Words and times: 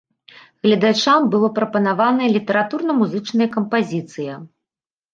Гледачам 0.67 1.21
была 1.35 1.49
прапанаваная 1.59 2.29
літаратурна-музычная 2.39 3.49
кампазіцыя. 3.55 4.33